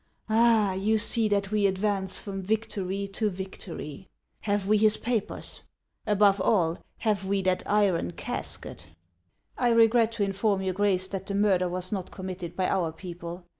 "Ah, 0.29 0.73
you 0.73 0.97
see 0.97 1.27
that 1.27 1.51
we 1.51 1.67
advance 1.67 2.19
from 2.19 2.41
victory 2.41 3.07
to 3.09 3.29
victory. 3.29 4.09
Have 4.39 4.67
we 4.67 4.77
his 4.79 4.97
papers? 4.97 5.61
Above 6.07 6.41
all, 6.41 6.79
have 6.97 7.25
we 7.25 7.43
that 7.43 7.61
iron 7.67 8.09
casket?"" 8.13 8.87
I 9.59 9.69
regret 9.69 10.11
to 10.13 10.23
inform 10.23 10.63
your 10.63 10.73
Grace 10.73 11.07
that 11.09 11.27
the 11.27 11.35
murder 11.35 11.69
was 11.69 11.91
not 11.91 12.09
committed 12.09 12.55
by 12.55 12.67
our 12.67 12.91
people. 12.91 13.45